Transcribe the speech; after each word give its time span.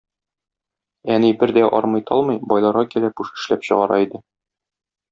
Әни, 1.15 1.29
бер 1.43 1.53
дә 1.59 1.63
армый-талмый, 1.81 2.41
байларга 2.55 2.85
кәләпүш 2.97 3.33
эшләп 3.39 3.71
чыгара 3.71 4.05
иде. 4.09 4.27